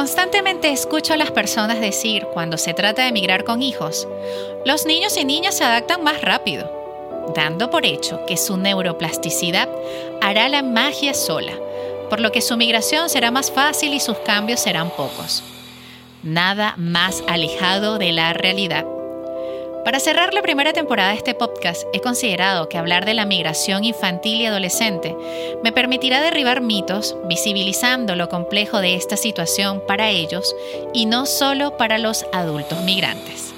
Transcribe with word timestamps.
Constantemente 0.00 0.70
escucho 0.70 1.12
a 1.12 1.18
las 1.18 1.30
personas 1.30 1.78
decir, 1.78 2.24
cuando 2.32 2.56
se 2.56 2.72
trata 2.72 3.02
de 3.02 3.08
emigrar 3.08 3.44
con 3.44 3.60
hijos, 3.60 4.08
los 4.64 4.86
niños 4.86 5.14
y 5.18 5.26
niñas 5.26 5.58
se 5.58 5.64
adaptan 5.64 6.02
más 6.02 6.22
rápido, 6.22 6.72
dando 7.34 7.68
por 7.68 7.84
hecho 7.84 8.24
que 8.24 8.38
su 8.38 8.56
neuroplasticidad 8.56 9.68
hará 10.22 10.48
la 10.48 10.62
magia 10.62 11.12
sola, 11.12 11.52
por 12.08 12.18
lo 12.18 12.32
que 12.32 12.40
su 12.40 12.56
migración 12.56 13.10
será 13.10 13.30
más 13.30 13.52
fácil 13.52 13.92
y 13.92 14.00
sus 14.00 14.16
cambios 14.20 14.60
serán 14.60 14.88
pocos. 14.88 15.42
Nada 16.22 16.72
más 16.78 17.22
alejado 17.28 17.98
de 17.98 18.12
la 18.12 18.32
realidad. 18.32 18.86
Para 19.84 19.98
cerrar 19.98 20.34
la 20.34 20.42
primera 20.42 20.74
temporada 20.74 21.10
de 21.10 21.16
este 21.16 21.34
podcast, 21.34 21.84
he 21.94 22.00
considerado 22.00 22.68
que 22.68 22.76
hablar 22.76 23.06
de 23.06 23.14
la 23.14 23.24
migración 23.24 23.82
infantil 23.82 24.40
y 24.40 24.46
adolescente 24.46 25.16
me 25.64 25.72
permitirá 25.72 26.20
derribar 26.20 26.60
mitos, 26.60 27.16
visibilizando 27.24 28.14
lo 28.14 28.28
complejo 28.28 28.80
de 28.80 28.94
esta 28.94 29.16
situación 29.16 29.82
para 29.86 30.10
ellos 30.10 30.54
y 30.92 31.06
no 31.06 31.24
solo 31.24 31.78
para 31.78 31.96
los 31.96 32.26
adultos 32.32 32.82
migrantes. 32.82 33.49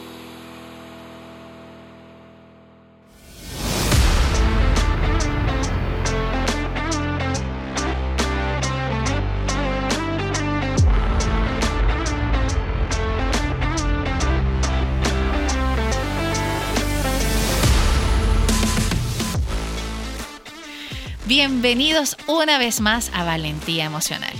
Bienvenidos 21.44 22.16
una 22.28 22.56
vez 22.56 22.80
más 22.80 23.10
a 23.12 23.24
Valentía 23.24 23.84
Emocional. 23.84 24.32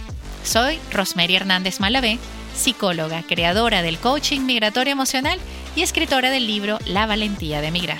Soy 0.45 0.79
Rosemary 0.93 1.34
Hernández 1.34 1.80
Malavé, 1.80 2.20
psicóloga, 2.55 3.24
creadora 3.24 3.83
del 3.83 3.98
coaching 3.98 4.43
migratorio 4.43 4.93
emocional 4.93 5.40
y 5.74 5.82
escritora 5.82 6.30
del 6.30 6.46
libro 6.46 6.79
La 6.87 7.07
Valentía 7.07 7.60
de 7.60 7.73
Migrar. 7.73 7.99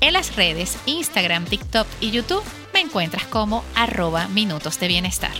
En 0.00 0.12
las 0.12 0.34
redes 0.34 0.76
Instagram, 0.86 1.44
TikTok 1.44 1.86
y 2.00 2.10
YouTube 2.10 2.42
me 2.74 2.80
encuentras 2.80 3.22
como 3.26 3.62
arroba 3.76 4.26
minutos 4.26 4.80
de 4.80 4.88
bienestar. 4.88 5.30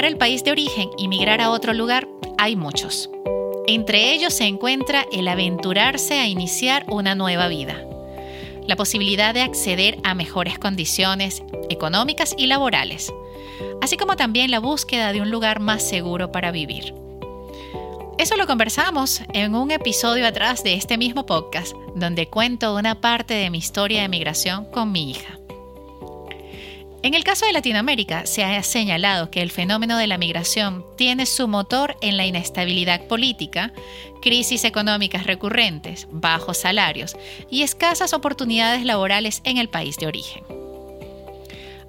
Dejar 0.00 0.12
el 0.12 0.18
país 0.18 0.42
de 0.44 0.50
origen 0.50 0.88
y 0.96 1.08
migrar 1.08 1.42
a 1.42 1.50
otro 1.50 1.74
lugar 1.74 2.08
hay 2.38 2.56
muchos. 2.56 3.10
Entre 3.66 4.14
ellos 4.14 4.32
se 4.32 4.44
encuentra 4.44 5.04
el 5.12 5.28
aventurarse 5.28 6.14
a 6.14 6.26
iniciar 6.26 6.86
una 6.88 7.14
nueva 7.14 7.48
vida, 7.48 7.84
la 8.66 8.76
posibilidad 8.76 9.34
de 9.34 9.42
acceder 9.42 9.98
a 10.02 10.14
mejores 10.14 10.58
condiciones 10.58 11.42
económicas 11.68 12.34
y 12.38 12.46
laborales, 12.46 13.12
así 13.82 13.98
como 13.98 14.16
también 14.16 14.50
la 14.50 14.58
búsqueda 14.58 15.12
de 15.12 15.20
un 15.20 15.30
lugar 15.30 15.60
más 15.60 15.86
seguro 15.86 16.32
para 16.32 16.50
vivir. 16.50 16.94
Eso 18.16 18.36
lo 18.36 18.46
conversamos 18.46 19.20
en 19.34 19.54
un 19.54 19.70
episodio 19.70 20.26
atrás 20.26 20.64
de 20.64 20.74
este 20.74 20.96
mismo 20.96 21.26
podcast, 21.26 21.74
donde 21.94 22.26
cuento 22.26 22.74
una 22.74 23.02
parte 23.02 23.34
de 23.34 23.50
mi 23.50 23.58
historia 23.58 24.00
de 24.00 24.08
migración 24.08 24.64
con 24.64 24.92
mi 24.92 25.10
hija. 25.10 25.39
En 27.02 27.14
el 27.14 27.24
caso 27.24 27.46
de 27.46 27.54
Latinoamérica, 27.54 28.26
se 28.26 28.44
ha 28.44 28.62
señalado 28.62 29.30
que 29.30 29.40
el 29.40 29.50
fenómeno 29.50 29.96
de 29.96 30.06
la 30.06 30.18
migración 30.18 30.84
tiene 30.98 31.24
su 31.24 31.48
motor 31.48 31.96
en 32.02 32.18
la 32.18 32.26
inestabilidad 32.26 33.06
política, 33.06 33.72
crisis 34.20 34.64
económicas 34.64 35.26
recurrentes, 35.26 36.08
bajos 36.10 36.58
salarios 36.58 37.16
y 37.48 37.62
escasas 37.62 38.12
oportunidades 38.12 38.84
laborales 38.84 39.40
en 39.44 39.56
el 39.56 39.70
país 39.70 39.96
de 39.96 40.08
origen. 40.08 40.44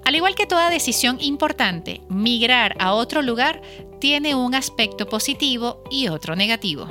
Al 0.06 0.14
igual 0.14 0.34
que 0.34 0.46
toda 0.46 0.70
decisión 0.70 1.18
importante, 1.20 2.00
migrar 2.08 2.74
a 2.80 2.94
otro 2.94 3.20
lugar 3.20 3.60
tiene 4.00 4.34
un 4.34 4.54
aspecto 4.54 5.10
positivo 5.10 5.84
y 5.90 6.08
otro 6.08 6.36
negativo. 6.36 6.88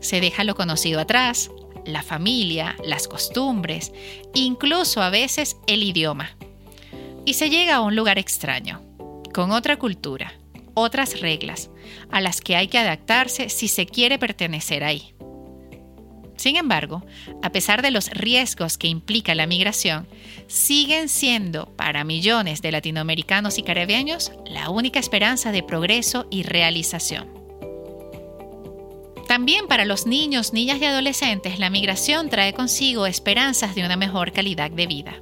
Se 0.00 0.22
deja 0.22 0.42
lo 0.42 0.54
conocido 0.54 1.00
atrás, 1.00 1.50
la 1.84 2.02
familia, 2.02 2.76
las 2.82 3.08
costumbres, 3.08 3.92
incluso 4.32 5.02
a 5.02 5.10
veces 5.10 5.58
el 5.66 5.82
idioma 5.82 6.38
y 7.28 7.34
se 7.34 7.50
llega 7.50 7.74
a 7.74 7.80
un 7.82 7.94
lugar 7.94 8.18
extraño, 8.18 8.80
con 9.34 9.50
otra 9.50 9.76
cultura, 9.78 10.32
otras 10.72 11.20
reglas, 11.20 11.68
a 12.10 12.22
las 12.22 12.40
que 12.40 12.56
hay 12.56 12.68
que 12.68 12.78
adaptarse 12.78 13.50
si 13.50 13.68
se 13.68 13.84
quiere 13.84 14.18
pertenecer 14.18 14.82
ahí. 14.82 15.12
Sin 16.36 16.56
embargo, 16.56 17.04
a 17.42 17.52
pesar 17.52 17.82
de 17.82 17.90
los 17.90 18.08
riesgos 18.12 18.78
que 18.78 18.88
implica 18.88 19.34
la 19.34 19.46
migración, 19.46 20.08
siguen 20.46 21.10
siendo 21.10 21.66
para 21.76 22.02
millones 22.02 22.62
de 22.62 22.72
latinoamericanos 22.72 23.58
y 23.58 23.62
caribeños 23.62 24.32
la 24.46 24.70
única 24.70 24.98
esperanza 24.98 25.52
de 25.52 25.62
progreso 25.62 26.26
y 26.30 26.44
realización. 26.44 27.28
También 29.26 29.66
para 29.68 29.84
los 29.84 30.06
niños, 30.06 30.54
niñas 30.54 30.80
y 30.80 30.86
adolescentes, 30.86 31.58
la 31.58 31.68
migración 31.68 32.30
trae 32.30 32.54
consigo 32.54 33.06
esperanzas 33.06 33.74
de 33.74 33.84
una 33.84 33.98
mejor 33.98 34.32
calidad 34.32 34.70
de 34.70 34.86
vida 34.86 35.20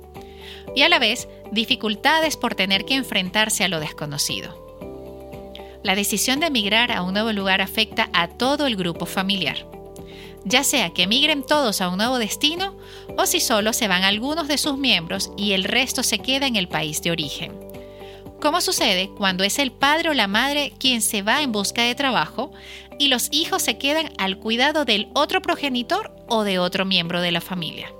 y 0.77 0.83
a 0.83 0.89
la 0.89 0.99
vez 0.99 1.27
dificultades 1.53 2.37
por 2.37 2.55
tener 2.55 2.85
que 2.85 2.95
enfrentarse 2.95 3.65
a 3.65 3.69
lo 3.69 3.81
desconocido. 3.81 4.67
La 5.83 5.95
decisión 5.95 6.41
de 6.41 6.47
emigrar 6.47 6.91
a 6.91 7.03
un 7.03 7.15
nuevo 7.15 7.33
lugar 7.33 7.61
afecta 7.61 8.11
a 8.13 8.29
todo 8.29 8.67
el 8.67 8.77
grupo 8.77 9.07
familiar, 9.07 9.67
ya 10.45 10.65
sea 10.65 10.91
que 10.91 11.05
emigren 11.05 11.45
todos 11.45 11.81
a 11.81 11.89
un 11.89 11.99
nuevo 11.99 12.19
destino 12.19 12.77
o 13.17 13.27
si 13.27 13.41
solo 13.41 13.73
se 13.73 13.89
van 13.89 14.05
algunos 14.05 14.49
de 14.49 14.59
sus 14.59 14.79
miembros 14.79 15.31
y 15.37 15.53
el 15.53 15.65
resto 15.65 16.03
se 16.03 16.19
queda 16.19 16.47
en 16.47 16.57
el 16.57 16.69
país 16.69 17.03
de 17.03 17.11
origen. 17.11 17.53
¿Cómo 18.41 18.61
sucede 18.61 19.11
cuando 19.17 19.45
es 19.45 19.59
el 19.59 19.73
padre 19.73 20.11
o 20.11 20.15
la 20.15 20.29
madre 20.29 20.73
quien 20.79 21.03
se 21.03 21.23
va 21.23 21.43
en 21.43 21.53
busca 21.53 21.83
de 21.83 21.95
trabajo 21.95 22.53
y 22.99 23.09
los 23.09 23.29
hijos 23.33 23.63
se 23.63 23.79
quedan 23.79 24.11
al 24.19 24.39
cuidado 24.39 24.85
del 24.85 25.09
otro 25.15 25.43
progenitor 25.43 26.15
o 26.29 26.45
de 26.45 26.59
otro 26.59 26.85
miembro 26.85 27.21
de 27.21 27.33
la 27.33 27.41
familia? 27.41 27.93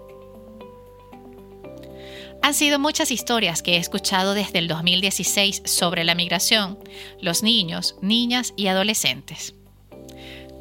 Han 2.47 2.55
sido 2.55 2.79
muchas 2.79 3.11
historias 3.11 3.61
que 3.61 3.75
he 3.75 3.77
escuchado 3.77 4.33
desde 4.33 4.61
el 4.61 4.69
2016 4.69 5.63
sobre 5.65 6.05
la 6.05 6.15
migración, 6.15 6.79
los 7.21 7.43
niños, 7.43 7.97
niñas 8.03 8.55
y 8.57 8.69
adolescentes. 8.69 9.57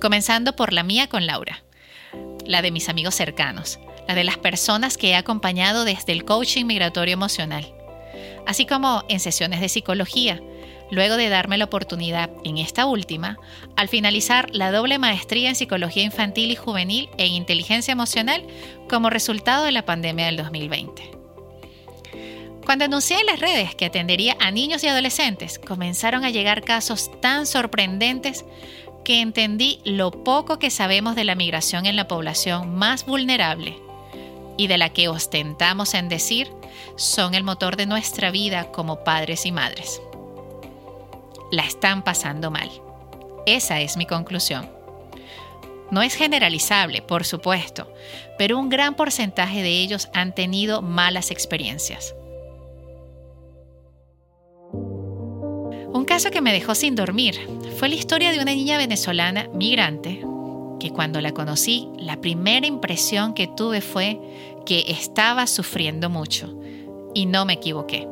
Comenzando 0.02 0.56
por 0.56 0.74
la 0.74 0.82
mía 0.82 1.06
con 1.06 1.28
Laura, 1.28 1.64
la 2.44 2.64
de 2.64 2.72
mis 2.72 2.90
amigos 2.90 3.14
cercanos, 3.14 3.78
la 4.08 4.16
de 4.16 4.24
las 4.24 4.40
personas 4.40 4.98
que 4.98 5.10
he 5.10 5.16
acompañado 5.16 5.86
desde 5.86 6.12
el 6.12 6.26
coaching 6.26 6.66
migratorio 6.66 7.14
emocional, 7.14 7.72
así 8.48 8.66
como 8.66 9.04
en 9.08 9.20
sesiones 9.20 9.62
de 9.62 9.70
psicología, 9.70 10.42
luego 10.90 11.18
de 11.18 11.30
darme 11.30 11.60
la 11.60 11.66
oportunidad 11.66 12.32
en 12.44 12.58
esta 12.58 12.88
última, 12.88 13.38
al 13.76 13.90
finalizar 13.90 14.50
la 14.56 14.72
doble 14.72 14.98
maestría 14.98 15.50
en 15.50 15.56
psicología 15.56 16.02
infantil 16.02 16.50
y 16.50 16.56
juvenil 16.56 17.10
e 17.20 17.28
inteligencia 17.28 17.92
emocional 17.92 18.44
como 18.90 19.12
resultado 19.12 19.66
de 19.66 19.72
la 19.72 19.86
pandemia 19.86 20.26
del 20.26 20.38
2020. 20.38 21.15
Cuando 22.66 22.86
anuncié 22.86 23.20
en 23.20 23.28
las 23.28 23.40
redes 23.40 23.76
que 23.76 23.86
atendería 23.86 24.36
a 24.40 24.50
niños 24.50 24.84
y 24.84 24.88
adolescentes, 24.88 25.60
comenzaron 25.60 26.26
a 26.26 26.32
llegar 26.32 26.64
casos 26.64 27.12
tan 27.22 27.46
sorprendentes 27.46 28.44
que 29.04 29.22
entendí 29.22 29.80
lo 29.86 30.10
poco 30.10 30.58
que 30.58 30.72
sabemos 30.72 31.16
de 31.16 31.26
la 31.26 31.36
migración 31.36 31.86
en 31.86 31.96
la 31.96 32.08
población 32.08 32.76
más 32.76 33.06
vulnerable 33.06 33.78
y 34.58 34.66
de 34.66 34.80
la 34.80 34.90
que 34.90 35.10
ostentamos 35.10 35.94
en 35.94 36.10
decir 36.10 36.50
son 36.96 37.36
el 37.36 37.44
motor 37.44 37.76
de 37.76 37.86
nuestra 37.86 38.32
vida 38.32 38.72
como 38.72 39.04
padres 39.04 39.46
y 39.46 39.52
madres. 39.52 40.02
La 41.52 41.66
están 41.66 42.04
pasando 42.04 42.50
mal. 42.50 42.72
Esa 43.46 43.80
es 43.80 43.96
mi 43.96 44.08
conclusión. 44.08 44.68
No 45.92 46.02
es 46.02 46.16
generalizable, 46.16 47.04
por 47.04 47.26
supuesto, 47.26 47.94
pero 48.40 48.58
un 48.58 48.70
gran 48.70 48.96
porcentaje 48.96 49.62
de 49.62 49.70
ellos 49.70 50.10
han 50.14 50.34
tenido 50.34 50.82
malas 50.82 51.30
experiencias. 51.30 52.16
Un 55.96 56.04
caso 56.04 56.30
que 56.30 56.42
me 56.42 56.52
dejó 56.52 56.76
sin 56.76 56.94
dormir 56.94 57.40
fue 57.78 57.88
la 57.88 57.96
historia 57.96 58.34
de 58.34 58.42
una 58.42 58.54
niña 58.54 58.78
venezolana 58.78 59.48
migrante 59.54 60.20
que 60.78 60.90
cuando 60.90 61.22
la 61.22 61.32
conocí, 61.32 61.88
la 61.98 62.20
primera 62.20 62.68
impresión 62.68 63.34
que 63.34 63.48
tuve 63.48 63.80
fue 63.80 64.20
que 64.66 64.84
estaba 64.90 65.48
sufriendo 65.48 66.10
mucho. 66.10 66.54
Y 67.14 67.28
no 67.28 67.46
me 67.46 67.54
equivoqué. 67.54 68.06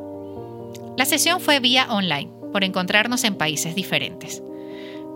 La 0.96 1.04
sesión 1.04 1.42
fue 1.42 1.60
vía 1.60 1.86
online, 1.90 2.30
por 2.52 2.64
encontrarnos 2.64 3.22
en 3.22 3.34
países 3.34 3.74
diferentes. 3.74 4.42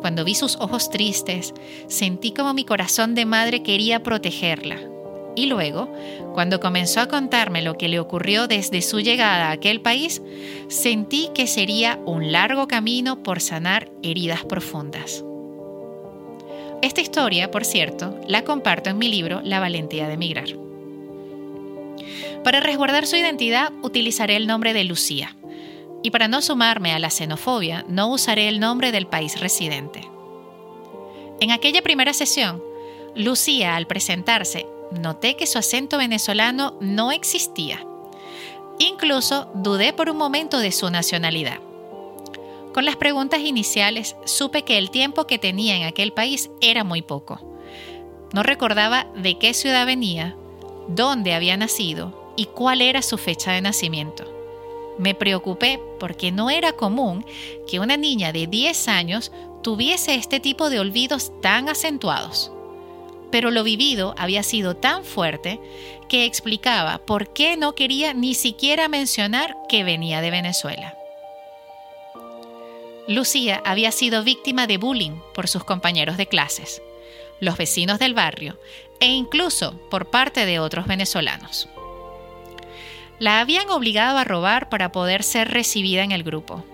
Cuando 0.02 0.22
vi 0.26 0.34
sus 0.34 0.56
ojos 0.56 0.90
tristes, 0.90 1.54
sentí 1.86 2.32
como 2.32 2.52
mi 2.52 2.66
corazón 2.66 3.14
de 3.14 3.24
madre 3.24 3.62
quería 3.62 4.02
protegerla, 4.02 4.78
y 5.38 5.46
luego, 5.46 5.88
cuando 6.34 6.58
comenzó 6.58 7.00
a 7.00 7.06
contarme 7.06 7.62
lo 7.62 7.78
que 7.78 7.86
le 7.86 8.00
ocurrió 8.00 8.48
desde 8.48 8.82
su 8.82 8.98
llegada 8.98 9.48
a 9.48 9.52
aquel 9.52 9.80
país, 9.80 10.20
sentí 10.66 11.30
que 11.32 11.46
sería 11.46 12.00
un 12.06 12.32
largo 12.32 12.66
camino 12.66 13.22
por 13.22 13.40
sanar 13.40 13.88
heridas 14.02 14.44
profundas. 14.44 15.24
Esta 16.82 17.00
historia, 17.00 17.52
por 17.52 17.64
cierto, 17.64 18.18
la 18.26 18.42
comparto 18.42 18.90
en 18.90 18.98
mi 18.98 19.08
libro 19.08 19.40
La 19.44 19.60
valentía 19.60 20.08
de 20.08 20.14
emigrar. 20.14 20.48
Para 22.42 22.58
resguardar 22.58 23.06
su 23.06 23.14
identidad 23.14 23.72
utilizaré 23.82 24.34
el 24.34 24.48
nombre 24.48 24.72
de 24.72 24.82
Lucía. 24.82 25.36
Y 26.02 26.10
para 26.10 26.26
no 26.26 26.42
sumarme 26.42 26.92
a 26.92 26.98
la 26.98 27.10
xenofobia, 27.10 27.84
no 27.88 28.08
usaré 28.08 28.48
el 28.48 28.58
nombre 28.58 28.90
del 28.90 29.06
país 29.06 29.38
residente. 29.40 30.00
En 31.40 31.52
aquella 31.52 31.82
primera 31.82 32.12
sesión, 32.12 32.60
Lucía, 33.14 33.76
al 33.76 33.86
presentarse, 33.86 34.66
noté 34.92 35.36
que 35.36 35.46
su 35.46 35.58
acento 35.58 35.98
venezolano 35.98 36.76
no 36.80 37.12
existía. 37.12 37.84
Incluso 38.78 39.48
dudé 39.54 39.92
por 39.92 40.08
un 40.08 40.16
momento 40.16 40.58
de 40.58 40.72
su 40.72 40.90
nacionalidad. 40.90 41.58
Con 42.72 42.84
las 42.84 42.96
preguntas 42.96 43.40
iniciales 43.40 44.16
supe 44.24 44.62
que 44.62 44.78
el 44.78 44.90
tiempo 44.90 45.26
que 45.26 45.38
tenía 45.38 45.76
en 45.76 45.82
aquel 45.84 46.12
país 46.12 46.50
era 46.60 46.84
muy 46.84 47.02
poco. 47.02 47.40
No 48.32 48.42
recordaba 48.42 49.06
de 49.16 49.38
qué 49.38 49.54
ciudad 49.54 49.86
venía, 49.86 50.36
dónde 50.86 51.34
había 51.34 51.56
nacido 51.56 52.32
y 52.36 52.46
cuál 52.46 52.82
era 52.82 53.02
su 53.02 53.18
fecha 53.18 53.52
de 53.52 53.62
nacimiento. 53.62 54.24
Me 54.98 55.14
preocupé 55.14 55.80
porque 55.98 56.30
no 56.30 56.50
era 56.50 56.72
común 56.72 57.24
que 57.66 57.80
una 57.80 57.96
niña 57.96 58.32
de 58.32 58.46
10 58.46 58.88
años 58.88 59.32
tuviese 59.62 60.14
este 60.14 60.40
tipo 60.40 60.70
de 60.70 60.80
olvidos 60.80 61.32
tan 61.40 61.68
acentuados. 61.68 62.52
Pero 63.30 63.50
lo 63.50 63.62
vivido 63.62 64.14
había 64.18 64.42
sido 64.42 64.76
tan 64.76 65.04
fuerte 65.04 65.60
que 66.08 66.24
explicaba 66.24 66.98
por 66.98 67.32
qué 67.32 67.56
no 67.56 67.74
quería 67.74 68.14
ni 68.14 68.34
siquiera 68.34 68.88
mencionar 68.88 69.56
que 69.68 69.84
venía 69.84 70.20
de 70.20 70.30
Venezuela. 70.30 70.94
Lucía 73.06 73.62
había 73.64 73.90
sido 73.90 74.22
víctima 74.22 74.66
de 74.66 74.76
bullying 74.76 75.20
por 75.34 75.48
sus 75.48 75.64
compañeros 75.64 76.16
de 76.16 76.26
clases, 76.26 76.82
los 77.40 77.56
vecinos 77.56 77.98
del 77.98 78.14
barrio 78.14 78.58
e 79.00 79.08
incluso 79.08 79.78
por 79.90 80.10
parte 80.10 80.44
de 80.44 80.58
otros 80.58 80.86
venezolanos. 80.86 81.68
La 83.18 83.40
habían 83.40 83.70
obligado 83.70 84.18
a 84.18 84.24
robar 84.24 84.68
para 84.68 84.92
poder 84.92 85.22
ser 85.22 85.50
recibida 85.50 86.02
en 86.02 86.12
el 86.12 86.22
grupo, 86.22 86.64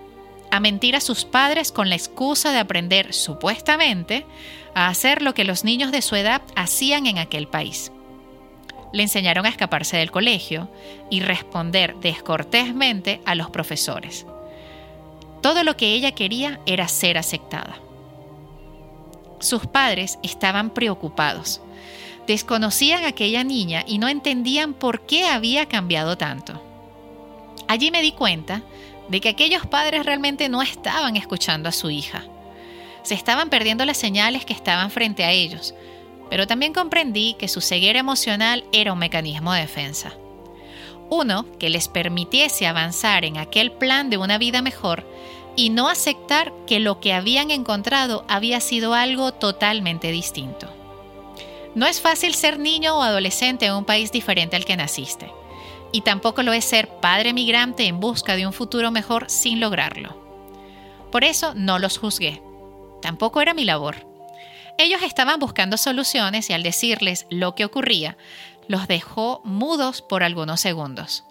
a 0.51 0.59
mentir 0.59 0.95
a 0.95 1.01
sus 1.01 1.25
padres 1.25 1.71
con 1.71 1.89
la 1.89 1.95
excusa 1.95 2.51
de 2.51 2.59
aprender, 2.59 3.13
supuestamente, 3.13 4.25
a 4.73 4.87
hacer 4.87 5.21
lo 5.21 5.33
que 5.33 5.43
los 5.43 5.63
niños 5.63 5.91
de 5.91 6.01
su 6.01 6.15
edad 6.15 6.41
hacían 6.55 7.07
en 7.07 7.17
aquel 7.17 7.47
país. 7.47 7.91
Le 8.93 9.03
enseñaron 9.03 9.45
a 9.45 9.49
escaparse 9.49 9.97
del 9.97 10.11
colegio 10.11 10.69
y 11.09 11.19
responder 11.19 11.95
descortésmente 11.97 13.21
a 13.25 13.35
los 13.35 13.49
profesores 13.49 14.25
todo 15.45 15.63
lo 15.63 15.77
que 15.77 15.93
ella 15.93 16.13
quería 16.13 16.59
era 16.65 16.87
ser 16.87 17.19
aceptada. 17.19 17.77
Sus 19.39 19.67
padres 19.67 20.17
estaban 20.23 20.71
preocupados. 20.71 21.61
Desconocían 22.25 23.03
a 23.03 23.09
aquella 23.09 23.43
niña 23.43 23.83
y 23.85 23.99
no 23.99 24.07
entendían 24.07 24.73
por 24.73 25.01
qué 25.01 25.27
había 25.27 25.67
cambiado 25.67 26.17
tanto. 26.17 26.59
Allí 27.67 27.91
me 27.91 28.01
di 28.01 28.11
cuenta 28.11 28.63
de 29.09 29.21
que 29.21 29.29
aquellos 29.29 29.65
padres 29.65 30.05
realmente 30.05 30.49
no 30.49 30.61
estaban 30.61 31.15
escuchando 31.15 31.69
a 31.69 31.71
su 31.71 31.89
hija. 31.89 32.23
Se 33.03 33.13
estaban 33.13 33.49
perdiendo 33.49 33.85
las 33.85 33.97
señales 33.97 34.45
que 34.45 34.53
estaban 34.53 34.89
frente 34.89 35.23
a 35.23 35.31
ellos, 35.31 35.75
pero 36.29 36.47
también 36.47 36.73
comprendí 36.73 37.35
que 37.35 37.47
su 37.47 37.61
ceguera 37.61 37.99
emocional 37.99 38.63
era 38.71 38.93
un 38.93 38.99
mecanismo 38.99 39.53
de 39.53 39.61
defensa. 39.61 40.13
Uno 41.09 41.45
que 41.59 41.69
les 41.69 41.87
permitiese 41.87 42.65
avanzar 42.65 43.25
en 43.25 43.37
aquel 43.37 43.71
plan 43.71 44.09
de 44.09 44.17
una 44.17 44.39
vida 44.39 44.61
mejor 44.61 45.05
y 45.55 45.69
no 45.69 45.87
aceptar 45.87 46.51
que 46.65 46.79
lo 46.79 46.99
que 46.99 47.13
habían 47.13 47.51
encontrado 47.51 48.25
había 48.27 48.59
sido 48.59 48.93
algo 48.93 49.31
totalmente 49.33 50.11
distinto. 50.11 50.67
No 51.75 51.85
es 51.85 52.01
fácil 52.01 52.33
ser 52.33 52.57
niño 52.57 52.97
o 52.97 53.01
adolescente 53.03 53.65
en 53.65 53.73
un 53.73 53.85
país 53.85 54.11
diferente 54.11 54.55
al 54.55 54.65
que 54.65 54.77
naciste, 54.77 55.29
y 55.95 56.01
tampoco 56.01 56.43
lo 56.43 56.51
es 56.51 56.65
ser 56.65 56.89
padre 56.99 57.31
migrante 57.31 57.85
en 57.85 58.01
busca 58.01 58.35
de 58.35 58.45
un 58.45 58.51
futuro 58.51 58.91
mejor 58.91 59.29
sin 59.29 59.61
lograrlo. 59.61 60.21
Por 61.09 61.23
eso 61.23 61.53
no 61.55 61.79
los 61.79 61.97
juzgué. 61.97 62.43
Tampoco 63.01 63.39
era 63.39 63.53
mi 63.53 63.63
labor. 63.63 64.05
Ellos 64.77 65.01
estaban 65.03 65.39
buscando 65.39 65.77
soluciones 65.77 66.49
y 66.49 66.53
al 66.53 66.63
decirles 66.63 67.27
lo 67.29 67.55
que 67.55 67.63
ocurría, 67.63 68.17
los 68.67 68.89
dejó 68.89 69.39
mudos 69.45 70.01
por 70.01 70.23
algunos 70.23 70.59
segundos. 70.59 71.23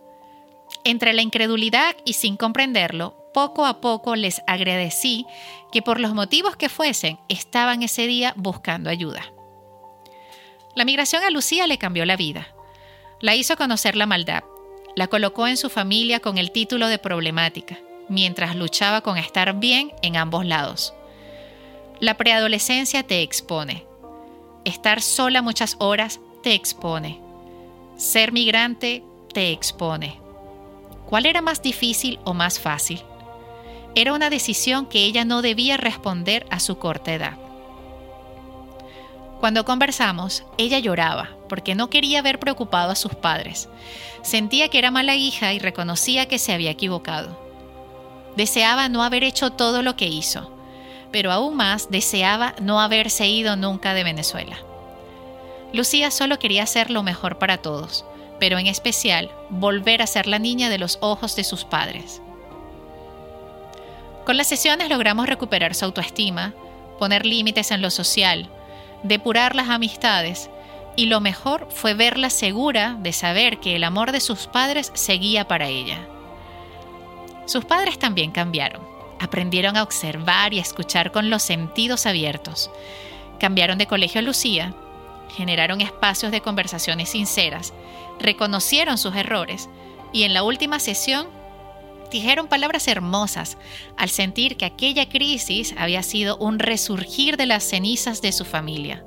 Entre 0.83 1.13
la 1.13 1.21
incredulidad 1.21 1.95
y 2.07 2.15
sin 2.15 2.39
comprenderlo, 2.39 3.19
poco 3.35 3.67
a 3.67 3.83
poco 3.83 4.17
les 4.17 4.41
agradecí 4.47 5.27
que 5.73 5.83
por 5.83 6.01
los 6.01 6.15
motivos 6.15 6.57
que 6.57 6.71
fuesen 6.71 7.19
estaban 7.29 7.83
ese 7.83 8.07
día 8.07 8.33
buscando 8.39 8.89
ayuda. 8.89 9.31
La 10.75 10.87
migración 10.87 11.23
a 11.23 11.29
Lucía 11.29 11.67
le 11.67 11.77
cambió 11.77 12.07
la 12.07 12.17
vida. 12.17 12.49
La 13.21 13.35
hizo 13.35 13.59
conocer 13.59 13.95
la 13.95 14.07
maldad. 14.07 14.43
La 14.97 15.09
colocó 15.09 15.47
en 15.47 15.57
su 15.57 15.71
familia 15.71 16.21
con 16.21 16.39
el 16.39 16.53
título 16.53 16.87
de 16.87 16.99
problemática, 16.99 17.79
mientras 18.09 18.55
luchaba 18.55 19.01
con 19.01 19.19
estar 19.19 19.59
bien 19.59 19.93
en 20.03 20.17
ambos 20.17 20.47
lados. 20.47 20.95
La 22.01 22.17
preadolescencia 22.17 23.03
te 23.03 23.23
expone. 23.23 23.87
Estar 24.65 25.03
sola 25.03 25.43
muchas 25.43 25.77
horas 25.79 26.21
te 26.43 26.55
expone. 26.55 27.21
Ser 27.97 28.33
migrante 28.33 29.03
te 29.33 29.51
expone. 29.51 30.21
¿Cuál 31.07 31.27
era 31.27 31.43
más 31.43 31.61
difícil 31.61 32.19
o 32.25 32.35
más 32.35 32.61
fácil? 32.61 33.03
Era 33.95 34.13
una 34.13 34.31
decisión 34.31 34.87
que 34.87 35.05
ella 35.05 35.25
no 35.25 35.43
debía 35.43 35.77
responder 35.77 36.47
a 36.51 36.61
su 36.61 36.79
corta 36.79 37.15
edad. 37.15 37.44
Cuando 39.45 39.67
conversamos, 39.67 40.43
ella 40.57 40.79
lloraba 40.79 41.29
porque 41.51 41.75
no 41.75 41.91
quería 41.91 42.23
ver 42.23 42.39
preocupado 42.39 42.93
a 42.93 42.97
sus 42.97 43.15
padres. 43.15 43.69
Sentía 44.23 44.69
que 44.69 44.79
era 44.79 44.91
mala 44.91 45.17
hija 45.17 45.53
y 45.53 45.59
reconocía 45.59 46.25
que 46.25 46.39
se 46.39 46.55
había 46.55 46.71
equivocado. 46.71 47.39
Deseaba 48.39 48.89
no 48.89 49.03
haber 49.03 49.23
hecho 49.23 49.51
todo 49.51 49.83
lo 49.83 49.97
que 49.97 50.07
hizo, 50.07 50.51
pero 51.13 51.31
aún 51.31 51.57
más 51.57 51.91
deseaba 51.91 52.55
no 52.59 52.81
haberse 52.81 53.29
ido 53.29 53.55
nunca 53.55 53.93
de 53.93 54.03
Venezuela. 54.03 54.57
Lucía 55.75 56.11
solo 56.11 56.39
quería 56.39 56.63
hacer 56.63 56.91
lo 56.91 57.03
mejor 57.03 57.39
para 57.39 57.59
todos, 57.59 58.07
pero 58.41 58.57
en 58.57 58.67
especial 58.67 59.31
volver 59.51 60.01
a 60.01 60.07
ser 60.07 60.27
la 60.27 60.39
niña 60.39 60.71
de 60.71 60.79
los 60.79 60.97
ojos 61.03 61.37
de 61.37 61.45
sus 61.45 61.65
padres. 61.67 62.23
Con 64.25 64.39
las 64.39 64.47
sesiones 64.47 64.89
logramos 64.89 65.27
recuperar 65.27 65.75
su 65.75 65.85
autoestima, 65.85 66.55
poner 66.99 67.27
límites 67.27 67.73
en 67.73 67.83
lo 67.83 67.91
social, 67.91 68.49
depurar 69.05 69.55
las 69.55 69.69
amistades 69.69 70.51
y 70.97 71.07
lo 71.07 71.21
mejor 71.21 71.69
fue 71.71 71.95
verla 71.95 72.31
segura 72.31 72.97
de 72.99 73.13
saber 73.13 73.61
que 73.61 73.77
el 73.77 73.85
amor 73.85 74.11
de 74.11 74.21
sus 74.21 74.47
padres 74.47 74.91
seguía 74.95 75.47
para 75.47 75.69
ella. 75.69 76.09
Sus 77.47 77.65
padres 77.65 77.99
también 77.99 78.33
cambiaron, 78.33 78.83
aprendieron 79.21 79.77
a 79.77 79.83
observar 79.83 80.55
y 80.55 80.59
a 80.59 80.63
escuchar 80.63 81.13
con 81.13 81.31
los 81.31 81.43
sentidos 81.43 82.07
abiertos, 82.07 82.71
cambiaron 83.39 83.79
de 83.79 83.87
colegio 83.87 84.21
a 84.21 84.23
Lucía, 84.23 84.75
generaron 85.37 85.81
espacios 85.81 86.33
de 86.33 86.41
conversaciones 86.41 87.11
sinceras, 87.11 87.75
reconocieron 88.19 88.97
sus 88.99 89.15
errores 89.15 89.69
y 90.13 90.23
en 90.23 90.33
la 90.33 90.43
última 90.43 90.79
sesión 90.79 91.27
dijeron 92.15 92.47
palabras 92.47 92.87
hermosas 92.87 93.59
al 93.97 94.09
sentir 94.09 94.57
que 94.57 94.67
aquella 94.67 95.09
crisis 95.09 95.75
había 95.77 96.05
sido 96.05 96.37
un 96.37 96.61
resurgir 96.61 97.37
de 97.37 97.47
las 97.47 97.65
cenizas 97.65 98.23
de 98.23 98.31
su 98.31 98.45
familia. 98.45 99.05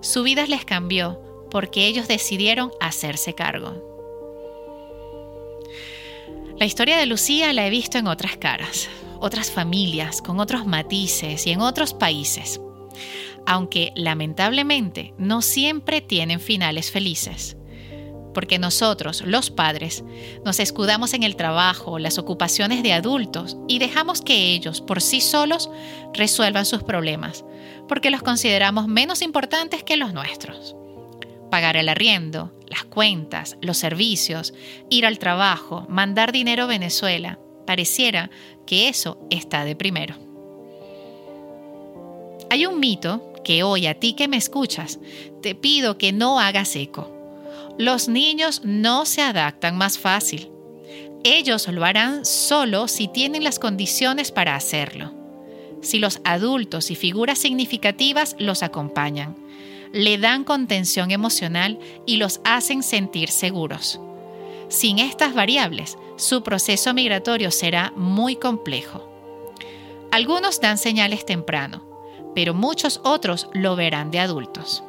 Su 0.00 0.24
vida 0.24 0.44
les 0.48 0.64
cambió 0.64 1.20
porque 1.52 1.86
ellos 1.86 2.08
decidieron 2.08 2.72
hacerse 2.80 3.36
cargo. 3.36 3.80
La 6.58 6.66
historia 6.66 6.98
de 6.98 7.06
Lucía 7.06 7.52
la 7.52 7.64
he 7.64 7.70
visto 7.70 7.96
en 7.96 8.08
otras 8.08 8.36
caras, 8.36 8.88
otras 9.20 9.52
familias, 9.52 10.20
con 10.20 10.40
otros 10.40 10.66
matices 10.66 11.46
y 11.46 11.52
en 11.52 11.60
otros 11.60 11.94
países, 11.94 12.60
aunque 13.46 13.92
lamentablemente 13.94 15.14
no 15.16 15.42
siempre 15.42 16.00
tienen 16.00 16.40
finales 16.40 16.90
felices 16.90 17.56
porque 18.34 18.58
nosotros, 18.58 19.22
los 19.24 19.50
padres, 19.50 20.04
nos 20.44 20.60
escudamos 20.60 21.14
en 21.14 21.22
el 21.22 21.36
trabajo, 21.36 21.98
las 21.98 22.18
ocupaciones 22.18 22.82
de 22.82 22.92
adultos 22.92 23.56
y 23.66 23.78
dejamos 23.78 24.20
que 24.20 24.52
ellos, 24.52 24.82
por 24.82 25.00
sí 25.00 25.22
solos, 25.22 25.70
resuelvan 26.12 26.66
sus 26.66 26.82
problemas, 26.82 27.44
porque 27.88 28.10
los 28.10 28.22
consideramos 28.22 28.88
menos 28.88 29.22
importantes 29.22 29.82
que 29.82 29.96
los 29.96 30.12
nuestros. 30.12 30.76
Pagar 31.50 31.76
el 31.76 31.88
arriendo, 31.88 32.52
las 32.66 32.84
cuentas, 32.84 33.56
los 33.62 33.78
servicios, 33.78 34.52
ir 34.90 35.06
al 35.06 35.18
trabajo, 35.18 35.86
mandar 35.88 36.32
dinero 36.32 36.64
a 36.64 36.66
Venezuela, 36.66 37.38
pareciera 37.66 38.30
que 38.66 38.88
eso 38.88 39.18
está 39.30 39.64
de 39.64 39.76
primero. 39.76 40.16
Hay 42.50 42.66
un 42.66 42.78
mito 42.80 43.32
que 43.44 43.62
hoy 43.62 43.86
a 43.86 43.98
ti 43.98 44.14
que 44.14 44.28
me 44.28 44.36
escuchas, 44.36 44.98
te 45.42 45.54
pido 45.54 45.98
que 45.98 46.12
no 46.12 46.40
hagas 46.40 46.74
eco 46.76 47.13
los 47.78 48.08
niños 48.08 48.62
no 48.64 49.04
se 49.04 49.22
adaptan 49.22 49.76
más 49.76 49.98
fácil. 49.98 50.50
Ellos 51.24 51.66
lo 51.68 51.84
harán 51.84 52.24
solo 52.24 52.86
si 52.86 53.08
tienen 53.08 53.42
las 53.42 53.58
condiciones 53.58 54.30
para 54.30 54.54
hacerlo. 54.54 55.12
si 55.80 55.98
los 55.98 56.20
adultos 56.24 56.90
y 56.90 56.94
figuras 56.94 57.38
significativas 57.38 58.36
los 58.38 58.62
acompañan, 58.62 59.36
le 59.92 60.16
dan 60.16 60.42
contención 60.42 61.10
emocional 61.10 61.78
y 62.06 62.16
los 62.16 62.40
hacen 62.42 62.82
sentir 62.82 63.28
seguros. 63.28 64.00
Sin 64.68 64.98
estas 64.98 65.34
variables, 65.34 65.98
su 66.16 66.42
proceso 66.42 66.94
migratorio 66.94 67.50
será 67.50 67.92
muy 67.96 68.36
complejo. 68.36 69.10
Algunos 70.10 70.58
dan 70.60 70.78
señales 70.78 71.26
temprano, 71.26 71.84
pero 72.34 72.54
muchos 72.54 73.00
otros 73.04 73.48
lo 73.52 73.76
verán 73.76 74.10
de 74.10 74.20
adultos. 74.20 74.82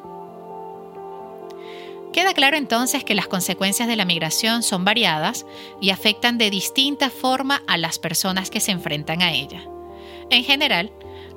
Queda 2.15 2.33
claro 2.33 2.55
entonces 2.55 3.03
que 3.03 3.13
las 3.13 3.27
consecuencias 3.27 3.89
de 3.89 3.97
la 3.97 4.05
migración 4.05 4.63
son 4.63 4.85
variadas 4.85 5.45
y 5.81 5.89
afectan 5.89 6.37
de 6.37 6.49
distinta 6.49 7.09
forma 7.09 7.61
a 7.67 7.77
las 7.77 7.99
personas 7.99 8.49
que 8.49 8.61
se 8.61 8.71
enfrentan 8.71 9.21
a 9.21 9.33
ella. 9.33 9.67
En 10.29 10.45
general, 10.45 10.93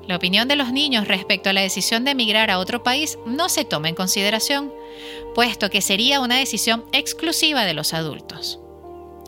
la 0.07 0.15
opinión 0.15 0.47
de 0.47 0.55
los 0.55 0.71
niños 0.71 1.09
respecto 1.09 1.49
a 1.49 1.53
la 1.53 1.59
decisión 1.59 2.05
de 2.05 2.11
emigrar 2.11 2.49
a 2.49 2.59
otro 2.59 2.81
país 2.81 3.19
no 3.25 3.49
se 3.49 3.65
toma 3.65 3.89
en 3.89 3.95
consideración, 3.95 4.73
puesto 5.35 5.69
que 5.69 5.81
sería 5.81 6.21
una 6.21 6.37
decisión 6.37 6.85
exclusiva 6.93 7.65
de 7.65 7.73
los 7.73 7.93
adultos. 7.93 8.61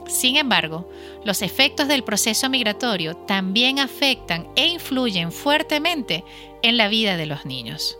Sin 0.07 0.37
embargo, 0.37 0.89
los 1.25 1.41
efectos 1.41 1.89
del 1.89 2.05
proceso 2.05 2.49
migratorio 2.49 3.17
también 3.17 3.79
afectan 3.79 4.47
e 4.55 4.67
influyen 4.67 5.33
fuertemente 5.33 6.23
en 6.61 6.77
la 6.77 6.87
vida 6.87 7.17
de 7.17 7.25
los 7.25 7.45
niños. 7.45 7.97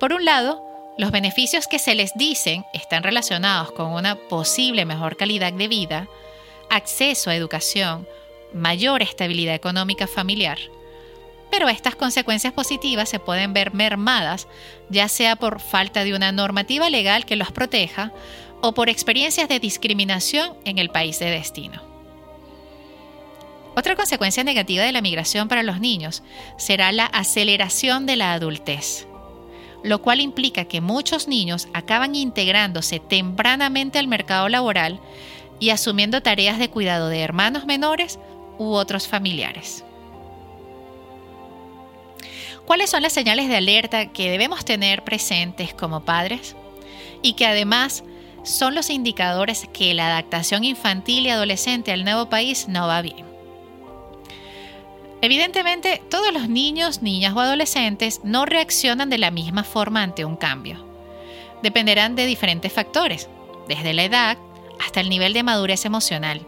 Por 0.00 0.14
un 0.14 0.24
lado, 0.24 0.65
los 0.96 1.10
beneficios 1.10 1.66
que 1.66 1.78
se 1.78 1.94
les 1.94 2.14
dicen 2.14 2.64
están 2.72 3.02
relacionados 3.02 3.70
con 3.72 3.92
una 3.92 4.16
posible 4.16 4.84
mejor 4.84 5.16
calidad 5.16 5.52
de 5.52 5.68
vida, 5.68 6.08
acceso 6.70 7.30
a 7.30 7.36
educación, 7.36 8.08
mayor 8.54 9.02
estabilidad 9.02 9.54
económica 9.54 10.06
familiar. 10.06 10.58
Pero 11.50 11.68
estas 11.68 11.94
consecuencias 11.94 12.52
positivas 12.52 13.08
se 13.08 13.20
pueden 13.20 13.52
ver 13.52 13.72
mermadas, 13.72 14.48
ya 14.88 15.08
sea 15.08 15.36
por 15.36 15.60
falta 15.60 16.02
de 16.02 16.14
una 16.14 16.32
normativa 16.32 16.88
legal 16.90 17.24
que 17.26 17.36
los 17.36 17.52
proteja 17.52 18.12
o 18.62 18.72
por 18.72 18.88
experiencias 18.88 19.48
de 19.48 19.60
discriminación 19.60 20.56
en 20.64 20.78
el 20.78 20.88
país 20.88 21.18
de 21.18 21.30
destino. 21.30 21.82
Otra 23.76 23.94
consecuencia 23.94 24.42
negativa 24.42 24.82
de 24.84 24.92
la 24.92 25.02
migración 25.02 25.48
para 25.48 25.62
los 25.62 25.78
niños 25.78 26.22
será 26.56 26.90
la 26.92 27.04
aceleración 27.04 28.06
de 28.06 28.16
la 28.16 28.32
adultez 28.32 29.06
lo 29.82 30.02
cual 30.02 30.20
implica 30.20 30.64
que 30.64 30.80
muchos 30.80 31.28
niños 31.28 31.68
acaban 31.72 32.14
integrándose 32.14 33.00
tempranamente 33.00 33.98
al 33.98 34.08
mercado 34.08 34.48
laboral 34.48 35.00
y 35.58 35.70
asumiendo 35.70 36.22
tareas 36.22 36.58
de 36.58 36.70
cuidado 36.70 37.08
de 37.08 37.20
hermanos 37.20 37.66
menores 37.66 38.18
u 38.58 38.72
otros 38.72 39.06
familiares. 39.08 39.84
¿Cuáles 42.66 42.90
son 42.90 43.02
las 43.02 43.12
señales 43.12 43.48
de 43.48 43.56
alerta 43.56 44.12
que 44.12 44.30
debemos 44.30 44.64
tener 44.64 45.04
presentes 45.04 45.72
como 45.72 46.04
padres? 46.04 46.56
Y 47.22 47.34
que 47.34 47.46
además 47.46 48.02
son 48.42 48.74
los 48.74 48.90
indicadores 48.90 49.68
que 49.72 49.94
la 49.94 50.08
adaptación 50.08 50.64
infantil 50.64 51.26
y 51.26 51.30
adolescente 51.30 51.92
al 51.92 52.04
nuevo 52.04 52.28
país 52.28 52.68
no 52.68 52.88
va 52.88 53.02
bien. 53.02 53.35
Evidentemente, 55.22 56.02
todos 56.10 56.32
los 56.32 56.48
niños, 56.48 57.02
niñas 57.02 57.34
o 57.34 57.40
adolescentes 57.40 58.20
no 58.22 58.44
reaccionan 58.44 59.08
de 59.08 59.18
la 59.18 59.30
misma 59.30 59.64
forma 59.64 60.02
ante 60.02 60.24
un 60.24 60.36
cambio. 60.36 60.84
Dependerán 61.62 62.16
de 62.16 62.26
diferentes 62.26 62.72
factores, 62.72 63.28
desde 63.66 63.94
la 63.94 64.04
edad 64.04 64.38
hasta 64.78 65.00
el 65.00 65.08
nivel 65.08 65.32
de 65.32 65.42
madurez 65.42 65.86
emocional, 65.86 66.46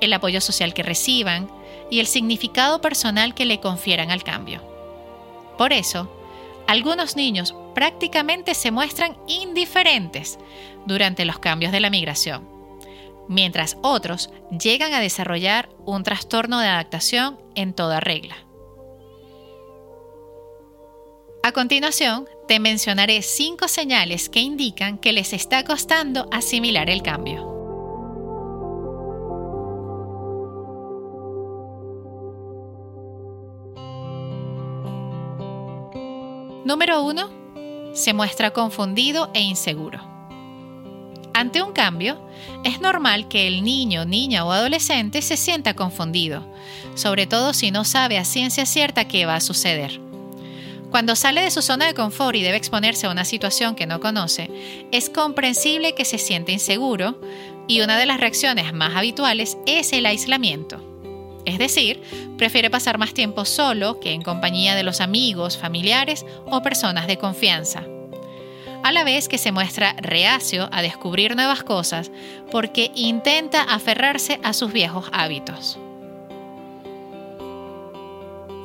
el 0.00 0.12
apoyo 0.12 0.40
social 0.40 0.74
que 0.74 0.82
reciban 0.82 1.50
y 1.90 2.00
el 2.00 2.06
significado 2.06 2.80
personal 2.80 3.34
que 3.34 3.46
le 3.46 3.60
confieran 3.60 4.10
al 4.10 4.22
cambio. 4.22 4.62
Por 5.56 5.72
eso, 5.72 6.10
algunos 6.66 7.16
niños 7.16 7.54
prácticamente 7.74 8.54
se 8.54 8.70
muestran 8.70 9.16
indiferentes 9.26 10.38
durante 10.86 11.24
los 11.24 11.38
cambios 11.38 11.72
de 11.72 11.80
la 11.80 11.90
migración 11.90 12.49
mientras 13.30 13.76
otros 13.80 14.28
llegan 14.50 14.92
a 14.92 15.00
desarrollar 15.00 15.70
un 15.86 16.02
trastorno 16.02 16.58
de 16.58 16.66
adaptación 16.66 17.38
en 17.54 17.72
toda 17.72 18.00
regla. 18.00 18.36
A 21.44 21.52
continuación, 21.52 22.26
te 22.48 22.58
mencionaré 22.58 23.22
cinco 23.22 23.68
señales 23.68 24.28
que 24.28 24.40
indican 24.40 24.98
que 24.98 25.12
les 25.12 25.32
está 25.32 25.64
costando 25.64 26.28
asimilar 26.32 26.90
el 26.90 27.02
cambio. 27.02 27.46
Número 36.64 37.02
1. 37.04 37.94
Se 37.94 38.12
muestra 38.12 38.50
confundido 38.50 39.30
e 39.34 39.40
inseguro. 39.40 40.09
Ante 41.40 41.62
un 41.62 41.72
cambio, 41.72 42.20
es 42.64 42.82
normal 42.82 43.26
que 43.26 43.46
el 43.46 43.64
niño, 43.64 44.04
niña 44.04 44.44
o 44.44 44.52
adolescente 44.52 45.22
se 45.22 45.38
sienta 45.38 45.72
confundido, 45.72 46.44
sobre 46.94 47.26
todo 47.26 47.54
si 47.54 47.70
no 47.70 47.86
sabe 47.86 48.18
a 48.18 48.26
ciencia 48.26 48.66
cierta 48.66 49.08
qué 49.08 49.24
va 49.24 49.36
a 49.36 49.40
suceder. 49.40 50.02
Cuando 50.90 51.16
sale 51.16 51.40
de 51.40 51.50
su 51.50 51.62
zona 51.62 51.86
de 51.86 51.94
confort 51.94 52.36
y 52.36 52.42
debe 52.42 52.58
exponerse 52.58 53.06
a 53.06 53.10
una 53.10 53.24
situación 53.24 53.74
que 53.74 53.86
no 53.86 54.00
conoce, 54.00 54.50
es 54.92 55.08
comprensible 55.08 55.94
que 55.94 56.04
se 56.04 56.18
siente 56.18 56.52
inseguro 56.52 57.18
y 57.66 57.80
una 57.80 57.96
de 57.96 58.04
las 58.04 58.20
reacciones 58.20 58.74
más 58.74 58.94
habituales 58.94 59.56
es 59.64 59.94
el 59.94 60.04
aislamiento. 60.04 60.84
Es 61.46 61.58
decir, 61.58 62.02
prefiere 62.36 62.68
pasar 62.68 62.98
más 62.98 63.14
tiempo 63.14 63.46
solo 63.46 63.98
que 63.98 64.12
en 64.12 64.20
compañía 64.20 64.74
de 64.74 64.82
los 64.82 65.00
amigos, 65.00 65.56
familiares 65.56 66.26
o 66.44 66.60
personas 66.60 67.06
de 67.06 67.16
confianza 67.16 67.86
a 68.82 68.92
la 68.92 69.04
vez 69.04 69.28
que 69.28 69.38
se 69.38 69.52
muestra 69.52 69.94
reacio 69.98 70.68
a 70.72 70.82
descubrir 70.82 71.36
nuevas 71.36 71.62
cosas 71.62 72.10
porque 72.50 72.90
intenta 72.94 73.62
aferrarse 73.62 74.40
a 74.42 74.52
sus 74.52 74.72
viejos 74.72 75.08
hábitos. 75.12 75.78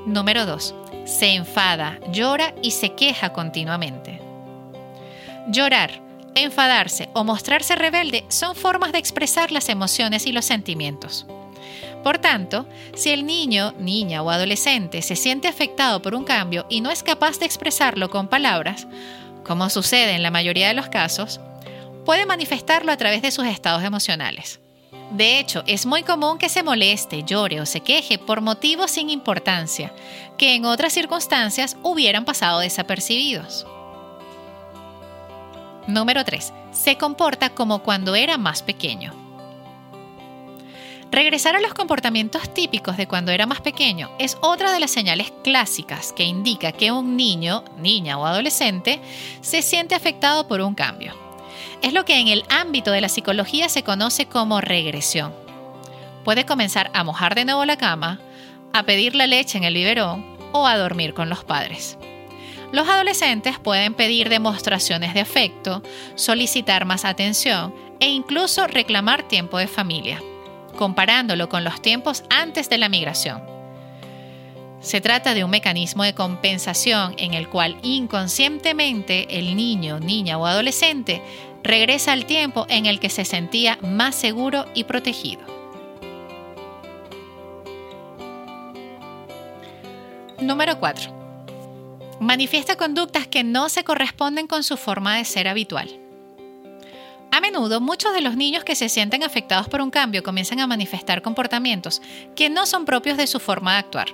Número 0.05 0.45
2. 0.45 0.75
Se 1.05 1.33
enfada, 1.33 1.99
llora 2.11 2.53
y 2.61 2.71
se 2.71 2.93
queja 2.93 3.33
continuamente. 3.33 4.19
Llorar, 5.47 6.01
enfadarse 6.35 7.09
o 7.13 7.23
mostrarse 7.23 7.75
rebelde 7.75 8.25
son 8.29 8.55
formas 8.55 8.91
de 8.91 8.99
expresar 8.99 9.51
las 9.51 9.69
emociones 9.69 10.27
y 10.27 10.31
los 10.31 10.45
sentimientos. 10.45 11.25
Por 12.03 12.19
tanto, 12.19 12.67
si 12.93 13.09
el 13.09 13.25
niño, 13.25 13.73
niña 13.79 14.21
o 14.21 14.29
adolescente 14.29 15.01
se 15.01 15.15
siente 15.15 15.47
afectado 15.47 16.03
por 16.03 16.13
un 16.13 16.23
cambio 16.23 16.67
y 16.69 16.81
no 16.81 16.91
es 16.91 17.01
capaz 17.01 17.39
de 17.39 17.47
expresarlo 17.47 18.11
con 18.11 18.27
palabras, 18.27 18.87
como 19.45 19.69
sucede 19.69 20.15
en 20.15 20.23
la 20.23 20.31
mayoría 20.31 20.67
de 20.67 20.73
los 20.73 20.87
casos, 20.87 21.39
puede 22.05 22.25
manifestarlo 22.25 22.91
a 22.91 22.97
través 22.97 23.21
de 23.21 23.31
sus 23.31 23.45
estados 23.45 23.83
emocionales. 23.83 24.59
De 25.11 25.39
hecho, 25.39 25.63
es 25.67 25.85
muy 25.85 26.03
común 26.03 26.37
que 26.37 26.49
se 26.49 26.63
moleste, 26.63 27.23
llore 27.23 27.61
o 27.61 27.65
se 27.65 27.81
queje 27.81 28.17
por 28.17 28.41
motivos 28.41 28.91
sin 28.91 29.09
importancia, 29.09 29.93
que 30.37 30.55
en 30.55 30.65
otras 30.65 30.93
circunstancias 30.93 31.77
hubieran 31.83 32.25
pasado 32.25 32.59
desapercibidos. 32.59 33.65
Número 35.87 36.25
3. 36.25 36.53
Se 36.71 36.97
comporta 36.97 37.51
como 37.51 37.83
cuando 37.83 38.15
era 38.15 38.37
más 38.37 38.63
pequeño. 38.63 39.24
Regresar 41.11 41.55
a 41.55 41.61
los 41.61 41.73
comportamientos 41.73 42.53
típicos 42.53 42.97
de 42.97 43.07
cuando 43.07 43.31
era 43.31 43.45
más 43.45 43.61
pequeño 43.61 44.09
es 44.19 44.37
otra 44.41 44.73
de 44.73 44.79
las 44.79 44.91
señales 44.91 45.31
clásicas 45.43 46.11
que 46.11 46.23
indica 46.23 46.71
que 46.71 46.91
un 46.91 47.15
niño, 47.15 47.63
niña 47.77 48.17
o 48.17 48.25
adolescente 48.25 48.99
se 49.41 49.61
siente 49.61 49.95
afectado 49.95 50.47
por 50.47 50.61
un 50.61 50.73
cambio. 50.73 51.13
Es 51.81 51.93
lo 51.93 52.05
que 52.05 52.19
en 52.19 52.27
el 52.27 52.43
ámbito 52.49 52.91
de 52.91 53.01
la 53.01 53.09
psicología 53.09 53.69
se 53.69 53.83
conoce 53.83 54.25
como 54.25 54.61
regresión. 54.61 55.33
Puede 56.23 56.45
comenzar 56.45 56.89
a 56.93 57.03
mojar 57.03 57.35
de 57.35 57.45
nuevo 57.45 57.63
la 57.65 57.77
cama, 57.77 58.19
a 58.73 58.83
pedir 58.83 59.15
la 59.15 59.27
leche 59.27 59.57
en 59.57 59.63
el 59.63 59.75
biberón 59.75 60.25
o 60.53 60.65
a 60.65 60.75
dormir 60.77 61.13
con 61.13 61.29
los 61.29 61.43
padres. 61.43 61.97
Los 62.71 62.89
adolescentes 62.89 63.59
pueden 63.59 63.93
pedir 63.93 64.27
demostraciones 64.27 65.13
de 65.13 65.21
afecto, 65.21 65.83
solicitar 66.15 66.83
más 66.85 67.05
atención 67.05 67.73
e 67.99 68.07
incluso 68.07 68.65
reclamar 68.67 69.23
tiempo 69.27 69.59
de 69.59 69.67
familia 69.67 70.19
comparándolo 70.75 71.49
con 71.49 71.63
los 71.63 71.81
tiempos 71.81 72.23
antes 72.29 72.69
de 72.69 72.77
la 72.77 72.89
migración. 72.89 73.41
Se 74.81 75.01
trata 75.01 75.33
de 75.33 75.43
un 75.43 75.49
mecanismo 75.49 76.03
de 76.03 76.13
compensación 76.13 77.15
en 77.17 77.33
el 77.33 77.49
cual 77.49 77.77
inconscientemente 77.81 79.39
el 79.39 79.55
niño, 79.55 79.99
niña 79.99 80.37
o 80.37 80.45
adolescente 80.45 81.21
regresa 81.63 82.13
al 82.13 82.25
tiempo 82.25 82.67
en 82.69 82.85
el 82.85 82.99
que 82.99 83.09
se 83.09 83.25
sentía 83.25 83.79
más 83.81 84.13
seguro 84.13 84.67
y 84.75 84.83
protegido. 84.83 85.41
Número 90.39 90.79
4. 90.79 91.11
Manifiesta 92.19 92.75
conductas 92.75 93.25
que 93.25 93.43
no 93.43 93.69
se 93.69 93.83
corresponden 93.83 94.45
con 94.45 94.63
su 94.63 94.77
forma 94.77 95.17
de 95.17 95.25
ser 95.25 95.47
habitual. 95.47 96.04
A 97.35 97.41
menudo, 97.41 97.81
muchos 97.81 98.13
de 98.13 98.21
los 98.21 98.37
niños 98.37 98.63
que 98.63 98.75
se 98.75 98.87
sienten 98.87 99.21
afectados 99.21 99.67
por 99.67 99.81
un 99.81 99.91
cambio 99.91 100.23
comienzan 100.23 100.61
a 100.61 100.67
manifestar 100.67 101.21
comportamientos 101.21 102.01
que 102.33 102.49
no 102.49 102.65
son 102.65 102.85
propios 102.85 103.17
de 103.17 103.27
su 103.27 103.41
forma 103.41 103.73
de 103.73 103.79
actuar. 103.79 104.07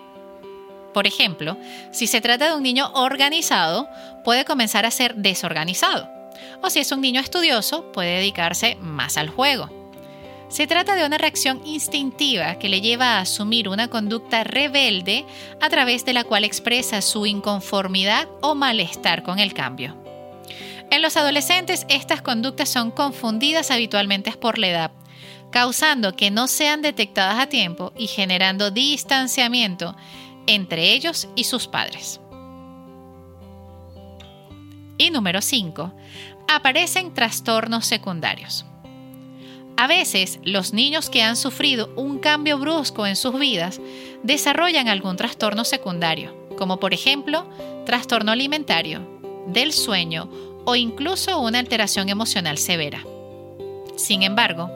Por 0.91 1.05
ejemplo, 1.05 1.55
si 1.91 2.07
se 2.07 2.19
trata 2.19 2.47
de 2.49 2.55
un 2.55 2.63
niño 2.63 2.89
organizado, 2.95 3.87
puede 4.23 4.43
comenzar 4.43 4.87
a 4.87 4.91
ser 4.91 5.13
desorganizado. 5.17 6.09
O 6.63 6.71
si 6.71 6.79
es 6.79 6.91
un 6.91 7.01
niño 7.01 7.21
estudioso, 7.21 7.91
puede 7.91 8.15
dedicarse 8.17 8.75
más 8.81 9.17
al 9.17 9.29
juego. 9.29 9.69
Se 10.49 10.65
trata 10.65 10.95
de 10.95 11.05
una 11.05 11.19
reacción 11.19 11.61
instintiva 11.63 12.55
que 12.55 12.69
le 12.69 12.81
lleva 12.81 13.17
a 13.17 13.19
asumir 13.19 13.69
una 13.69 13.87
conducta 13.87 14.43
rebelde 14.43 15.25
a 15.61 15.69
través 15.69 16.05
de 16.05 16.13
la 16.13 16.23
cual 16.23 16.43
expresa 16.43 17.03
su 17.03 17.27
inconformidad 17.27 18.27
o 18.41 18.55
malestar 18.55 19.21
con 19.21 19.37
el 19.37 19.53
cambio. 19.53 19.95
En 20.91 21.01
los 21.01 21.15
adolescentes 21.15 21.85
estas 21.87 22.21
conductas 22.21 22.67
son 22.67 22.91
confundidas 22.91 23.71
habitualmente 23.71 24.33
por 24.33 24.57
la 24.57 24.67
edad, 24.67 24.91
causando 25.49 26.17
que 26.17 26.31
no 26.31 26.47
sean 26.47 26.81
detectadas 26.81 27.39
a 27.39 27.47
tiempo 27.47 27.93
y 27.97 28.07
generando 28.07 28.71
distanciamiento 28.71 29.95
entre 30.47 30.91
ellos 30.91 31.29
y 31.33 31.45
sus 31.45 31.67
padres. 31.67 32.19
Y 34.97 35.11
número 35.11 35.41
5. 35.41 35.93
Aparecen 36.49 37.13
trastornos 37.13 37.85
secundarios. 37.85 38.65
A 39.77 39.87
veces, 39.87 40.39
los 40.43 40.73
niños 40.73 41.09
que 41.09 41.23
han 41.23 41.37
sufrido 41.37 41.89
un 41.95 42.19
cambio 42.19 42.59
brusco 42.59 43.07
en 43.07 43.15
sus 43.15 43.39
vidas 43.39 43.79
desarrollan 44.23 44.89
algún 44.89 45.15
trastorno 45.15 45.63
secundario, 45.63 46.35
como 46.57 46.81
por 46.81 46.93
ejemplo 46.93 47.49
trastorno 47.85 48.33
alimentario, 48.33 49.07
del 49.47 49.73
sueño 49.73 50.29
o 50.65 50.75
incluso 50.75 51.39
una 51.39 51.59
alteración 51.59 52.09
emocional 52.09 52.57
severa. 52.57 53.03
Sin 53.95 54.23
embargo, 54.23 54.71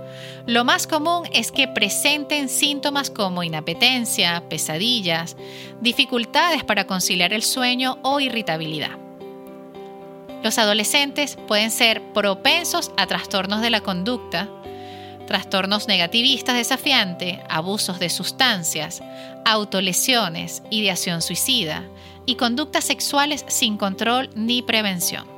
lo 0.46 0.64
más 0.64 0.86
común 0.86 1.28
es 1.34 1.52
que 1.52 1.68
presenten 1.68 2.50
síntomas 2.50 3.10
como 3.10 3.44
inapetencia, 3.44 4.44
pesadillas, 4.48 5.36
dificultades 5.82 6.64
para 6.64 6.86
conciliar 6.86 7.34
el 7.34 7.42
sueño 7.42 7.98
o 8.04 8.20
irritabilidad. 8.20 8.92
Los 10.44 10.60
adolescentes 10.60 11.38
pueden 11.48 11.72
ser 11.72 12.02
propensos 12.14 12.92
a 12.98 13.08
trastornos 13.08 13.62
de 13.62 13.72
la 13.72 13.82
conducta, 13.82 14.48
trastornos 15.26 15.88
negativistas 15.88 16.56
desafiantes, 16.56 17.40
abusos 17.50 17.98
de 17.98 18.10
sustancias, 18.10 19.02
autolesiones, 19.44 20.62
ideación 20.70 21.24
suicida 21.24 21.84
y 22.28 22.36
conductas 22.36 22.84
sexuales 22.84 23.44
sin 23.48 23.78
control 23.78 24.30
ni 24.36 24.62
prevención. 24.62 25.35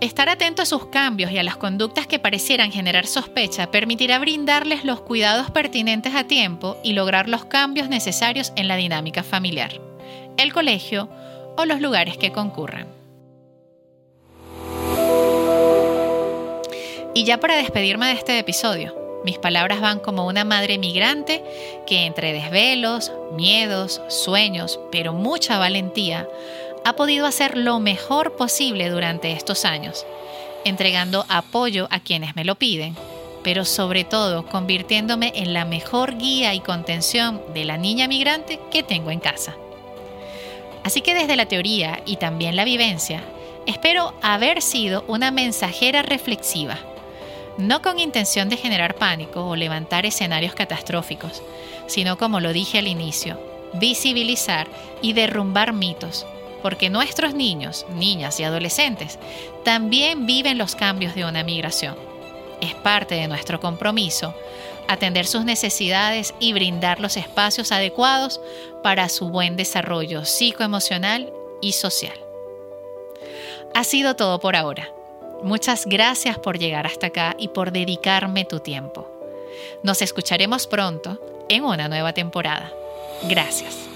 Estar 0.00 0.28
atento 0.28 0.62
a 0.62 0.66
sus 0.66 0.86
cambios 0.86 1.32
y 1.32 1.38
a 1.38 1.42
las 1.42 1.56
conductas 1.56 2.06
que 2.06 2.20
parecieran 2.20 2.70
generar 2.70 3.06
sospecha 3.06 3.72
permitirá 3.72 4.20
brindarles 4.20 4.84
los 4.84 5.00
cuidados 5.00 5.50
pertinentes 5.50 6.14
a 6.14 6.22
tiempo 6.22 6.76
y 6.84 6.92
lograr 6.92 7.28
los 7.28 7.46
cambios 7.46 7.88
necesarios 7.88 8.52
en 8.54 8.68
la 8.68 8.76
dinámica 8.76 9.24
familiar, 9.24 9.80
el 10.36 10.52
colegio 10.52 11.08
o 11.56 11.64
los 11.64 11.80
lugares 11.80 12.16
que 12.16 12.30
concurran. 12.30 12.86
Y 17.12 17.24
ya 17.24 17.40
para 17.40 17.56
despedirme 17.56 18.06
de 18.06 18.12
este 18.12 18.38
episodio, 18.38 18.94
mis 19.24 19.38
palabras 19.38 19.80
van 19.80 19.98
como 19.98 20.28
una 20.28 20.44
madre 20.44 20.78
migrante 20.78 21.42
que 21.88 22.06
entre 22.06 22.32
desvelos, 22.32 23.10
miedos, 23.32 24.00
sueños, 24.06 24.78
pero 24.92 25.12
mucha 25.12 25.58
valentía, 25.58 26.28
ha 26.88 26.96
podido 26.96 27.26
hacer 27.26 27.58
lo 27.58 27.80
mejor 27.80 28.36
posible 28.36 28.88
durante 28.88 29.32
estos 29.32 29.66
años, 29.66 30.06
entregando 30.64 31.26
apoyo 31.28 31.86
a 31.90 32.00
quienes 32.00 32.34
me 32.34 32.46
lo 32.46 32.54
piden, 32.54 32.96
pero 33.44 33.66
sobre 33.66 34.04
todo 34.04 34.46
convirtiéndome 34.46 35.32
en 35.34 35.52
la 35.52 35.66
mejor 35.66 36.16
guía 36.16 36.54
y 36.54 36.60
contención 36.60 37.42
de 37.52 37.66
la 37.66 37.76
niña 37.76 38.08
migrante 38.08 38.58
que 38.70 38.82
tengo 38.82 39.10
en 39.10 39.20
casa. 39.20 39.54
Así 40.82 41.02
que 41.02 41.12
desde 41.12 41.36
la 41.36 41.44
teoría 41.44 42.00
y 42.06 42.16
también 42.16 42.56
la 42.56 42.64
vivencia, 42.64 43.20
espero 43.66 44.14
haber 44.22 44.62
sido 44.62 45.04
una 45.08 45.30
mensajera 45.30 46.00
reflexiva, 46.00 46.78
no 47.58 47.82
con 47.82 47.98
intención 47.98 48.48
de 48.48 48.56
generar 48.56 48.94
pánico 48.94 49.46
o 49.46 49.56
levantar 49.56 50.06
escenarios 50.06 50.54
catastróficos, 50.54 51.42
sino 51.86 52.16
como 52.16 52.40
lo 52.40 52.54
dije 52.54 52.78
al 52.78 52.88
inicio, 52.88 53.38
visibilizar 53.74 54.68
y 55.02 55.12
derrumbar 55.12 55.74
mitos 55.74 56.24
porque 56.62 56.90
nuestros 56.90 57.34
niños, 57.34 57.86
niñas 57.90 58.40
y 58.40 58.44
adolescentes 58.44 59.18
también 59.64 60.26
viven 60.26 60.58
los 60.58 60.74
cambios 60.74 61.14
de 61.14 61.24
una 61.24 61.42
migración. 61.42 61.96
Es 62.60 62.74
parte 62.74 63.14
de 63.14 63.28
nuestro 63.28 63.60
compromiso 63.60 64.34
atender 64.88 65.26
sus 65.26 65.44
necesidades 65.44 66.34
y 66.40 66.52
brindar 66.54 66.98
los 66.98 67.16
espacios 67.16 67.70
adecuados 67.70 68.40
para 68.82 69.08
su 69.08 69.28
buen 69.28 69.56
desarrollo 69.56 70.24
psicoemocional 70.24 71.32
y 71.60 71.72
social. 71.72 72.18
Ha 73.74 73.84
sido 73.84 74.16
todo 74.16 74.40
por 74.40 74.56
ahora. 74.56 74.90
Muchas 75.42 75.86
gracias 75.86 76.38
por 76.38 76.58
llegar 76.58 76.86
hasta 76.86 77.08
acá 77.08 77.36
y 77.38 77.48
por 77.48 77.70
dedicarme 77.70 78.44
tu 78.44 78.60
tiempo. 78.60 79.08
Nos 79.82 80.02
escucharemos 80.02 80.66
pronto 80.66 81.20
en 81.48 81.64
una 81.64 81.88
nueva 81.88 82.12
temporada. 82.12 82.72
Gracias. 83.28 83.87